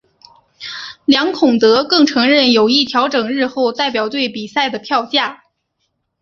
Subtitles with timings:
[1.05, 5.43] 梁孔德更承认有意调整日后代表队比赛的票价。